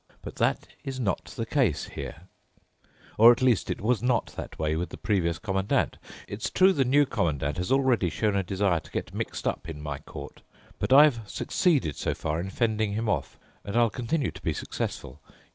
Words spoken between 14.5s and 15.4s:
successful.